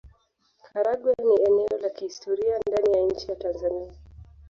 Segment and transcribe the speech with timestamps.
[0.65, 3.91] Karagwe ni eneo la kihistoria ndani ya nchi ya Tanzania